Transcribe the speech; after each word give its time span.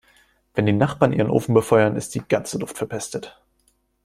Wenn 0.55 0.65
die 0.65 0.73
Nachbarn 0.73 1.13
ihren 1.13 1.29
Ofen 1.29 1.53
befeuern, 1.53 1.95
ist 1.95 2.15
die 2.15 2.27
ganze 2.27 2.57
Luft 2.57 2.75
verpestet. 2.75 3.39